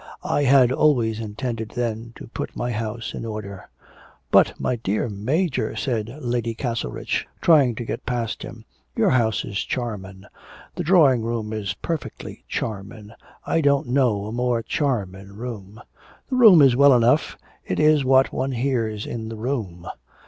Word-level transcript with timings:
I 0.23 0.45
had 0.45 0.71
always 0.71 1.19
intended 1.19 1.73
then 1.75 2.13
to 2.15 2.25
put 2.29 2.55
my 2.55 2.71
house 2.71 3.13
in 3.13 3.23
order.' 3.23 3.69
'But, 4.31 4.59
my 4.59 4.75
dear 4.77 5.07
Major,' 5.09 5.75
said 5.75 6.17
Lady 6.19 6.55
Castlerich, 6.55 7.27
trying 7.39 7.75
to 7.75 7.85
get 7.85 8.03
past 8.07 8.41
him, 8.41 8.65
'your 8.95 9.11
house 9.11 9.45
is 9.45 9.59
charmin', 9.63 10.25
the 10.73 10.83
drawing 10.83 11.21
room 11.21 11.53
is 11.53 11.75
perfectly 11.75 12.43
charmin', 12.47 13.13
I 13.45 13.61
don't 13.61 13.89
know 13.89 14.25
a 14.25 14.31
more 14.31 14.63
charmin' 14.63 15.33
room.' 15.37 15.79
'The 16.31 16.35
room 16.35 16.63
is 16.63 16.75
well 16.75 16.95
enough, 16.95 17.37
it 17.63 17.79
is 17.79 18.03
what 18.03 18.33
one 18.33 18.53
hears 18.53 19.05
in 19.05 19.29
the 19.29 19.35
room.' 19.37 19.85